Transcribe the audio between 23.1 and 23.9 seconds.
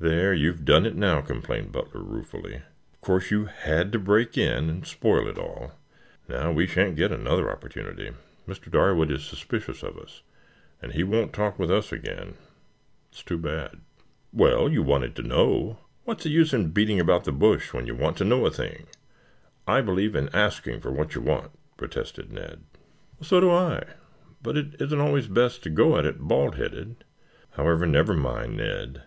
"So do I,